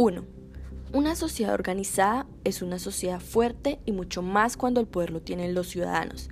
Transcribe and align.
1. 0.00 0.24
Una 0.94 1.14
sociedad 1.14 1.52
organizada 1.52 2.26
es 2.44 2.62
una 2.62 2.78
sociedad 2.78 3.20
fuerte 3.20 3.80
y 3.84 3.92
mucho 3.92 4.22
más 4.22 4.56
cuando 4.56 4.80
el 4.80 4.86
poder 4.86 5.10
lo 5.10 5.20
tienen 5.20 5.52
los 5.52 5.68
ciudadanos. 5.68 6.30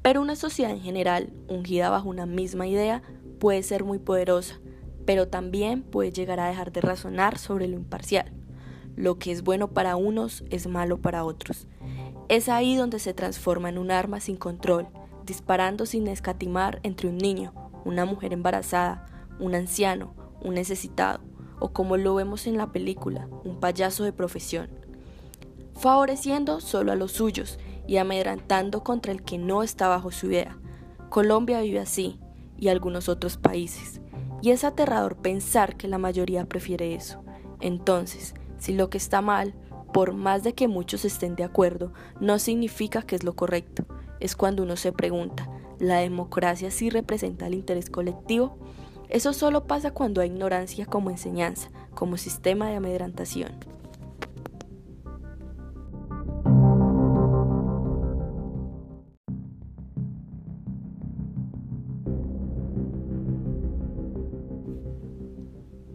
Pero 0.00 0.22
una 0.22 0.34
sociedad 0.34 0.70
en 0.70 0.80
general, 0.80 1.30
ungida 1.46 1.90
bajo 1.90 2.08
una 2.08 2.24
misma 2.24 2.66
idea, 2.66 3.02
puede 3.38 3.62
ser 3.64 3.84
muy 3.84 3.98
poderosa, 3.98 4.60
pero 5.04 5.28
también 5.28 5.82
puede 5.82 6.10
llegar 6.10 6.40
a 6.40 6.48
dejar 6.48 6.72
de 6.72 6.80
razonar 6.80 7.36
sobre 7.36 7.68
lo 7.68 7.76
imparcial. 7.76 8.32
Lo 8.96 9.18
que 9.18 9.30
es 9.30 9.42
bueno 9.44 9.68
para 9.68 9.96
unos 9.96 10.42
es 10.48 10.66
malo 10.66 10.96
para 10.96 11.26
otros. 11.26 11.68
Es 12.30 12.48
ahí 12.48 12.76
donde 12.76 12.98
se 12.98 13.12
transforma 13.12 13.68
en 13.68 13.76
un 13.76 13.90
arma 13.90 14.20
sin 14.20 14.38
control, 14.38 14.88
disparando 15.26 15.84
sin 15.84 16.08
escatimar 16.08 16.80
entre 16.82 17.08
un 17.08 17.18
niño, 17.18 17.52
una 17.84 18.06
mujer 18.06 18.32
embarazada, 18.32 19.04
un 19.38 19.54
anciano, 19.54 20.14
un 20.40 20.54
necesitado, 20.54 21.20
o 21.62 21.72
como 21.72 21.96
lo 21.96 22.16
vemos 22.16 22.48
en 22.48 22.56
la 22.56 22.72
película, 22.72 23.28
un 23.44 23.60
payaso 23.60 24.02
de 24.02 24.12
profesión, 24.12 24.68
favoreciendo 25.78 26.60
solo 26.60 26.90
a 26.90 26.96
los 26.96 27.12
suyos 27.12 27.60
y 27.86 27.98
amedrantando 27.98 28.82
contra 28.82 29.12
el 29.12 29.22
que 29.22 29.38
no 29.38 29.62
está 29.62 29.86
bajo 29.86 30.10
su 30.10 30.26
idea. 30.26 30.58
Colombia 31.08 31.60
vive 31.60 31.78
así 31.78 32.18
y 32.58 32.66
algunos 32.66 33.08
otros 33.08 33.36
países, 33.36 34.00
y 34.42 34.50
es 34.50 34.64
aterrador 34.64 35.14
pensar 35.18 35.76
que 35.76 35.86
la 35.86 35.98
mayoría 35.98 36.46
prefiere 36.46 36.96
eso. 36.96 37.22
Entonces, 37.60 38.34
si 38.58 38.72
lo 38.72 38.90
que 38.90 38.98
está 38.98 39.20
mal, 39.20 39.54
por 39.92 40.14
más 40.14 40.42
de 40.42 40.54
que 40.54 40.66
muchos 40.66 41.04
estén 41.04 41.36
de 41.36 41.44
acuerdo, 41.44 41.92
no 42.18 42.40
significa 42.40 43.02
que 43.02 43.14
es 43.14 43.22
lo 43.22 43.36
correcto. 43.36 43.84
Es 44.18 44.34
cuando 44.34 44.64
uno 44.64 44.74
se 44.74 44.90
pregunta, 44.90 45.48
¿la 45.78 45.98
democracia 45.98 46.72
sí 46.72 46.90
representa 46.90 47.46
el 47.46 47.54
interés 47.54 47.88
colectivo? 47.88 48.58
Eso 49.12 49.34
solo 49.34 49.66
pasa 49.66 49.90
cuando 49.90 50.22
hay 50.22 50.30
ignorancia 50.30 50.86
como 50.86 51.10
enseñanza, 51.10 51.68
como 51.94 52.16
sistema 52.16 52.70
de 52.70 52.76
amedrantación. 52.76 53.52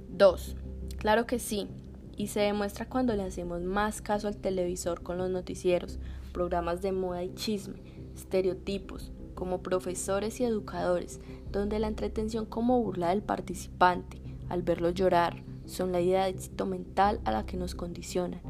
Dos. 0.09 0.55
Claro 0.99 1.25
que 1.25 1.39
sí, 1.39 1.67
y 2.15 2.27
se 2.27 2.41
demuestra 2.41 2.87
cuando 2.87 3.15
le 3.15 3.23
hacemos 3.23 3.63
más 3.63 4.03
caso 4.03 4.27
al 4.27 4.37
televisor 4.37 5.01
con 5.01 5.17
los 5.17 5.31
noticieros, 5.31 5.97
programas 6.33 6.83
de 6.83 6.91
moda 6.91 7.23
y 7.23 7.33
chisme, 7.33 7.81
estereotipos, 8.15 9.11
como 9.33 9.63
profesores 9.63 10.39
y 10.39 10.43
educadores, 10.43 11.19
donde 11.51 11.79
la 11.79 11.87
entretención 11.87 12.45
como 12.45 12.81
burla 12.81 13.09
del 13.09 13.21
participante, 13.21 14.21
al 14.49 14.61
verlo 14.61 14.89
llorar, 14.89 15.43
son 15.65 15.91
la 15.91 16.01
idea 16.01 16.23
de 16.23 16.29
éxito 16.29 16.65
mental 16.65 17.19
a 17.25 17.31
la 17.31 17.45
que 17.45 17.57
nos 17.57 17.75
condicionan, 17.75 18.41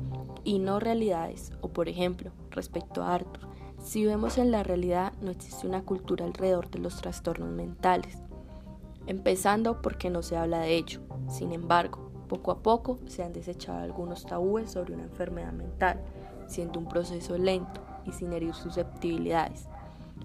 y 0.44 0.59
no 0.59 0.80
realidades, 0.80 1.52
o 1.62 1.70
por 1.70 1.89
ejemplo, 1.89 2.31
respecto 2.52 3.04
a 3.04 3.16
Arthur, 3.16 3.48
si 3.80 4.06
vemos 4.06 4.38
en 4.38 4.52
la 4.52 4.64
realidad 4.64 5.14
no 5.22 5.31
existe 5.31 5.67
una 5.67 5.84
cultura 5.84 6.26
alrededor 6.26 6.70
de 6.70 6.80
los 6.80 6.98
trastornos 6.98 7.50
mentales, 7.50 8.17
empezando 9.06 9.82
porque 9.82 10.09
no 10.09 10.22
se 10.22 10.38
habla 10.38 10.59
de 10.59 10.76
ello, 10.76 11.02
sin 11.30 11.52
embargo, 11.54 12.11
poco 12.28 12.52
a 12.52 12.61
poco 12.61 13.00
se 13.08 13.23
han 13.23 13.34
desechado 13.34 13.80
algunos 13.80 14.26
tabúes 14.26 14.72
sobre 14.72 14.94
una 14.94 15.04
enfermedad 15.04 15.54
mental, 15.54 16.02
siendo 16.48 16.80
un 16.80 16.88
proceso 16.88 17.38
lento 17.38 17.82
y 18.06 18.11
sin 18.11 18.34
herir 18.34 18.54
susceptibilidades, 18.54 19.67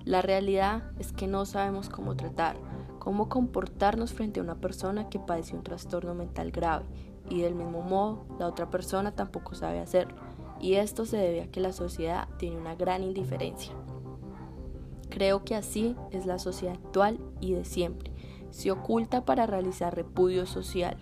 la 0.04 0.22
realidad 0.22 0.82
es 0.98 1.12
que 1.12 1.26
no 1.26 1.44
sabemos 1.44 1.88
cómo 1.88 2.16
tratar, 2.16 2.56
cómo 2.98 3.28
comportarnos 3.28 4.12
frente 4.12 4.40
a 4.40 4.42
una 4.42 4.56
persona 4.56 5.08
que 5.08 5.18
padece 5.18 5.56
un 5.56 5.62
trastorno 5.62 6.14
mental 6.14 6.50
grave 6.50 6.84
y 7.28 7.40
del 7.40 7.54
mismo 7.54 7.82
modo 7.82 8.24
la 8.38 8.46
otra 8.46 8.70
persona 8.70 9.12
tampoco 9.12 9.54
sabe 9.54 9.80
hacerlo 9.80 10.16
y 10.60 10.74
esto 10.74 11.04
se 11.04 11.16
debe 11.16 11.42
a 11.42 11.50
que 11.50 11.60
la 11.60 11.72
sociedad 11.72 12.28
tiene 12.38 12.56
una 12.56 12.76
gran 12.76 13.02
indiferencia. 13.02 13.72
Creo 15.10 15.44
que 15.44 15.56
así 15.56 15.96
es 16.10 16.24
la 16.24 16.38
sociedad 16.38 16.76
actual 16.76 17.18
y 17.40 17.52
de 17.52 17.64
siempre. 17.64 18.12
Se 18.50 18.70
oculta 18.70 19.24
para 19.24 19.46
realizar 19.46 19.94
repudio 19.94 20.46
social, 20.46 20.96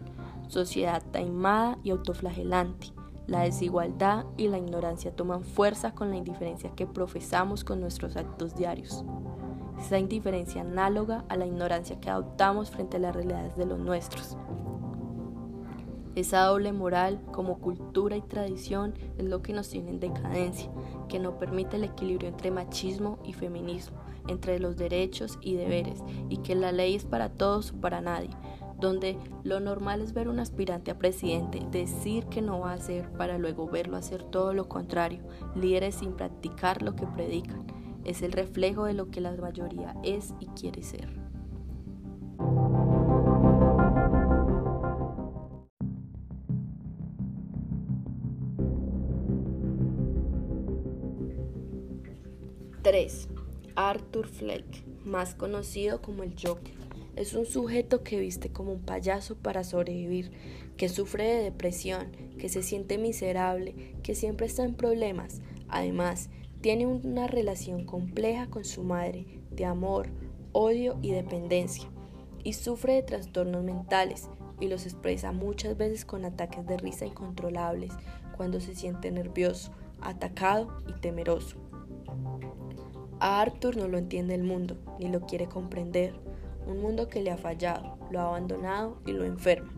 sociedad 0.49 1.03
taimada 1.13 1.79
y 1.85 1.91
autoflagelante, 1.91 2.89
la 3.31 3.43
desigualdad 3.43 4.27
y 4.37 4.49
la 4.49 4.59
ignorancia 4.59 5.15
toman 5.15 5.45
fuerza 5.45 5.95
con 5.95 6.11
la 6.11 6.17
indiferencia 6.17 6.75
que 6.75 6.89
profesamos 6.89 7.63
con 7.63 7.81
nuestros 7.81 8.17
actos 8.17 8.57
diarios. 8.57 9.05
Esa 9.79 10.01
indiferencia 10.01 10.63
análoga 10.63 11.25
a 11.29 11.37
la 11.37 11.47
ignorancia 11.47 12.01
que 12.01 12.11
adoptamos 12.11 12.71
frente 12.71 12.97
a 12.97 13.01
las 13.01 13.15
realidades 13.15 13.57
de 13.57 13.67
los 13.67 13.79
nuestros. 13.79 14.37
Esa 16.17 16.43
doble 16.43 16.73
moral 16.73 17.23
como 17.31 17.61
cultura 17.61 18.17
y 18.17 18.21
tradición 18.21 18.95
es 19.17 19.25
lo 19.25 19.43
que 19.43 19.53
nos 19.53 19.69
tiene 19.69 19.91
en 19.91 20.01
decadencia, 20.01 20.69
que 21.09 21.21
no 21.21 21.39
permite 21.39 21.77
el 21.77 21.85
equilibrio 21.85 22.29
entre 22.29 22.51
machismo 22.51 23.21
y 23.25 23.33
feminismo, 23.33 23.97
entre 24.27 24.59
los 24.59 24.77
derechos 24.77 25.39
y 25.41 25.55
deberes, 25.55 26.03
y 26.29 26.39
que 26.39 26.57
la 26.57 26.73
ley 26.73 26.97
es 26.97 27.05
para 27.05 27.29
todos 27.29 27.71
o 27.71 27.81
para 27.81 28.01
nadie, 28.01 28.31
donde 28.81 29.19
lo 29.45 29.61
normal 29.61 30.01
es 30.01 30.13
ver 30.13 30.29
un 30.29 30.41
aspirante 30.41 30.91
a 30.91 30.99
presidente 30.99 31.61
decir 31.71 32.27
que 32.27 32.43
no 32.43 32.61
va 32.61 32.73
a 32.73 32.75
hacer 32.75 33.11
para 33.13 33.39
luego 33.39 33.69
verlo 33.69 33.97
hacer 33.97 34.23
todo 34.23 34.53
lo 34.55 34.69
contrario, 34.69 35.23
líderes 35.55 35.97
sin 35.97 36.13
practicar 36.13 36.83
lo 36.83 36.97
que 36.97 37.07
predican. 37.07 37.67
Es 38.05 38.23
el 38.23 38.33
reflejo 38.33 38.85
de 38.85 38.95
lo 38.95 39.11
que 39.11 39.21
la 39.21 39.33
mayoría 39.33 39.95
es 40.03 40.35
y 40.41 40.47
quiere 40.47 40.83
ser. 40.83 41.21
Arthur 53.77 54.27
Fleck, 54.27 54.85
más 55.05 55.35
conocido 55.35 56.03
como 56.03 56.23
el 56.23 56.35
Joker. 56.41 56.75
Es 57.21 57.35
un 57.35 57.45
sujeto 57.45 58.03
que 58.03 58.19
viste 58.19 58.51
como 58.51 58.73
un 58.73 58.81
payaso 58.81 59.37
para 59.37 59.63
sobrevivir, 59.63 60.31
que 60.79 60.89
sufre 60.89 61.25
de 61.25 61.43
depresión, 61.43 62.13
que 62.39 62.49
se 62.49 62.63
siente 62.63 62.97
miserable, 62.97 63.95
que 64.03 64.15
siempre 64.15 64.47
está 64.47 64.65
en 64.65 64.73
problemas. 64.73 65.43
Además, 65.69 66.31
tiene 66.63 66.87
una 66.87 67.27
relación 67.27 67.85
compleja 67.85 68.47
con 68.47 68.65
su 68.65 68.85
madre, 68.85 69.27
de 69.51 69.67
amor, 69.67 70.09
odio 70.53 70.99
y 71.03 71.11
dependencia, 71.11 71.91
y 72.43 72.55
sufre 72.55 72.95
de 72.95 73.03
trastornos 73.03 73.65
mentales 73.65 74.31
y 74.59 74.69
los 74.69 74.87
expresa 74.87 75.31
muchas 75.31 75.77
veces 75.77 76.07
con 76.07 76.25
ataques 76.25 76.67
de 76.67 76.79
risa 76.79 77.05
incontrolables 77.05 77.93
cuando 78.35 78.61
se 78.61 78.75
siente 78.75 79.11
nervioso, 79.11 79.73
atacado 80.01 80.79
y 80.89 80.99
temeroso. 81.03 81.59
A 83.19 83.43
Arthur 83.43 83.77
no 83.77 83.89
lo 83.89 83.99
entiende 83.99 84.35
el 84.35 84.43
mundo, 84.43 84.79
ni 84.99 85.11
lo 85.11 85.27
quiere 85.27 85.49
comprender 85.49 86.30
un 86.71 86.81
mundo 86.81 87.09
que 87.09 87.23
le 87.23 87.31
ha 87.31 87.37
fallado, 87.37 87.99
lo 88.11 88.21
ha 88.21 88.29
abandonado 88.29 88.99
y 89.07 89.13
lo 89.13 89.25
enferma. 89.25 89.73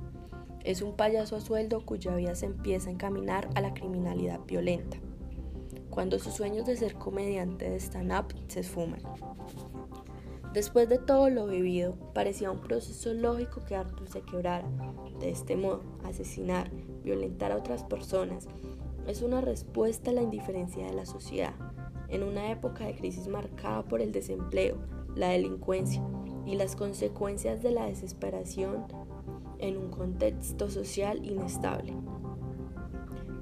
Es 0.65 0.83
un 0.83 0.95
payaso 0.95 1.37
a 1.37 1.41
sueldo 1.41 1.85
cuya 1.85 2.15
vida 2.15 2.35
se 2.35 2.47
empieza 2.47 2.89
a 2.89 2.93
encaminar 2.93 3.49
a 3.55 3.61
la 3.61 3.75
criminalidad 3.75 4.41
violenta, 4.47 4.99
cuando 5.91 6.19
sus 6.19 6.35
sueños 6.35 6.67
de 6.67 6.77
ser 6.77 6.95
comediante 6.95 7.69
de 7.69 7.77
stand-up 7.77 8.35
se 8.49 8.61
esfuman. 8.61 9.03
Después 10.53 10.89
de 10.89 10.99
todo 10.99 11.31
lo 11.31 11.47
vivido, 11.47 11.97
parecía 12.13 12.51
un 12.51 12.61
proceso 12.61 13.15
lógico 13.15 13.65
que 13.65 13.75
Arthur 13.75 14.07
se 14.09 14.21
quebrara. 14.21 14.69
De 15.19 15.31
este 15.31 15.57
modo, 15.57 15.83
asesinar, 16.05 16.71
violentar 17.03 17.53
a 17.53 17.57
otras 17.57 17.85
personas, 17.85 18.49
es 19.07 19.23
una 19.23 19.41
respuesta 19.41 20.11
a 20.11 20.15
la 20.15 20.23
indiferencia 20.23 20.87
de 20.87 20.93
la 20.93 21.07
sociedad, 21.07 21.55
en 22.09 22.23
una 22.23 22.51
época 22.51 22.85
de 22.85 22.95
crisis 22.95 23.29
marcada 23.29 23.83
por 23.83 24.03
el 24.03 24.13
desempleo, 24.13 24.77
la 25.17 25.29
delincuencia, 25.29 26.03
y 26.47 26.57
las 26.57 26.77
consecuencias 26.77 27.63
de 27.63 27.73
la 27.73 27.87
desesperación 27.87 28.85
en 29.59 29.77
un 29.77 29.91
contexto 29.91 30.69
social 30.69 31.25
inestable. 31.25 31.95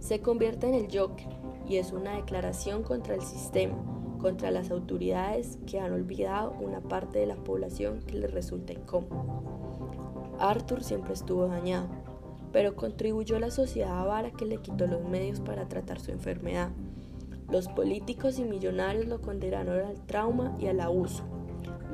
Se 0.01 0.21
convierte 0.21 0.69
en 0.69 0.75
el 0.75 0.87
Joker 0.87 1.29
y 1.69 1.77
es 1.77 1.93
una 1.93 2.17
declaración 2.17 2.83
contra 2.83 3.15
el 3.15 3.23
sistema, 3.23 3.77
contra 4.19 4.51
las 4.51 4.71
autoridades 4.71 5.59
que 5.67 5.81
han 5.81 5.93
olvidado 5.93 6.53
una 6.61 6.81
parte 6.81 7.19
de 7.19 7.27
la 7.27 7.37
población 7.37 8.01
que 8.01 8.19
les 8.19 8.31
resulta 8.33 8.73
incómodo. 8.73 9.43
Arthur 10.39 10.83
siempre 10.83 11.15
estuvo 11.15 11.47
dañado, 11.47 11.89
pero 12.53 12.75
contribuyó 12.75 13.37
a 13.37 13.41
la 13.41 13.51
sociedad 13.51 13.99
avara 13.99 14.31
que 14.31 14.47
le 14.47 14.59
quitó 14.59 14.87
los 14.87 15.03
medios 15.05 15.41
para 15.41 15.69
tratar 15.69 16.01
su 16.01 16.11
enfermedad. 16.11 16.71
Los 17.51 17.69
políticos 17.69 18.39
y 18.39 18.45
millonarios 18.45 19.07
lo 19.07 19.21
condenaron 19.21 19.81
al 19.81 20.01
trauma 20.07 20.57
y 20.59 20.67
al 20.67 20.81
abuso. 20.81 21.25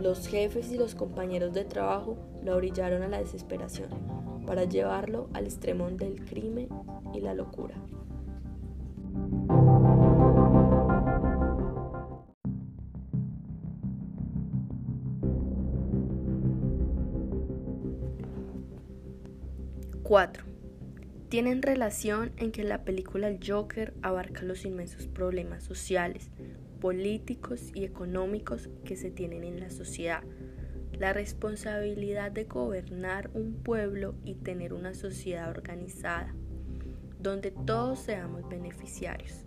Los 0.00 0.28
jefes 0.28 0.70
y 0.70 0.76
los 0.76 0.94
compañeros 0.94 1.52
de 1.54 1.64
trabajo 1.64 2.16
lo 2.44 2.54
orillaron 2.54 3.02
a 3.02 3.08
la 3.08 3.18
desesperación 3.18 3.88
para 4.46 4.64
llevarlo 4.64 5.28
al 5.32 5.44
extremo 5.44 5.90
del 5.90 6.24
crimen 6.24 6.68
y 7.14 7.20
la 7.20 7.34
locura. 7.34 7.74
Cuatro. 20.02 20.44
tienen 21.28 21.62
relación 21.62 22.30
en 22.36 22.52
que 22.52 22.62
la 22.62 22.84
película 22.84 23.26
El 23.26 23.40
Joker 23.44 23.92
abarca 24.02 24.42
los 24.44 24.64
inmensos 24.64 25.08
problemas 25.08 25.64
sociales, 25.64 26.30
políticos 26.80 27.70
y 27.74 27.84
económicos 27.84 28.68
que 28.84 28.96
se 28.96 29.10
tienen 29.10 29.44
en 29.44 29.60
la 29.60 29.70
sociedad, 29.70 30.22
la 30.92 31.12
responsabilidad 31.12 32.32
de 32.32 32.44
gobernar 32.44 33.30
un 33.34 33.54
pueblo 33.54 34.14
y 34.24 34.34
tener 34.34 34.72
una 34.72 34.94
sociedad 34.94 35.50
organizada, 35.50 36.34
donde 37.18 37.50
todos 37.50 37.98
seamos 37.98 38.48
beneficiarios, 38.48 39.44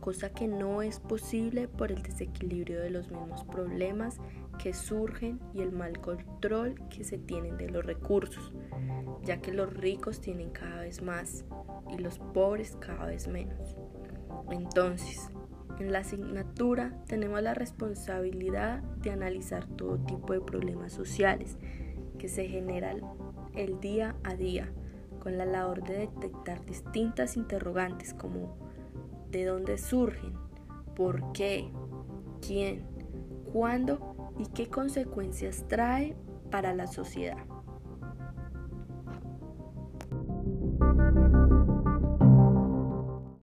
cosa 0.00 0.30
que 0.30 0.48
no 0.48 0.82
es 0.82 1.00
posible 1.00 1.68
por 1.68 1.92
el 1.92 2.02
desequilibrio 2.02 2.80
de 2.80 2.90
los 2.90 3.10
mismos 3.10 3.44
problemas 3.44 4.18
que 4.58 4.72
surgen 4.72 5.40
y 5.52 5.60
el 5.60 5.72
mal 5.72 6.00
control 6.00 6.76
que 6.88 7.04
se 7.04 7.18
tienen 7.18 7.56
de 7.56 7.68
los 7.68 7.84
recursos, 7.84 8.52
ya 9.24 9.40
que 9.40 9.52
los 9.52 9.72
ricos 9.74 10.20
tienen 10.20 10.50
cada 10.50 10.82
vez 10.82 11.02
más 11.02 11.44
y 11.90 11.98
los 11.98 12.18
pobres 12.18 12.76
cada 12.80 13.06
vez 13.06 13.28
menos. 13.28 13.76
Entonces, 14.50 15.30
en 15.78 15.92
la 15.92 16.00
asignatura 16.00 16.92
tenemos 17.06 17.42
la 17.42 17.54
responsabilidad 17.54 18.82
de 19.02 19.10
analizar 19.10 19.66
todo 19.66 19.98
tipo 19.98 20.32
de 20.32 20.40
problemas 20.40 20.92
sociales 20.92 21.58
que 22.18 22.28
se 22.28 22.48
generan 22.48 23.00
el 23.54 23.80
día 23.80 24.16
a 24.24 24.34
día 24.34 24.70
con 25.20 25.38
la 25.38 25.44
labor 25.44 25.82
de 25.82 25.98
detectar 25.98 26.64
distintas 26.64 27.36
interrogantes 27.36 28.14
como 28.14 28.56
de 29.30 29.44
dónde 29.44 29.76
surgen, 29.76 30.34
por 30.94 31.32
qué, 31.32 31.68
quién, 32.40 32.82
cuándo 33.52 34.32
y 34.38 34.46
qué 34.46 34.68
consecuencias 34.68 35.64
trae 35.68 36.16
para 36.50 36.74
la 36.74 36.86
sociedad. 36.86 37.55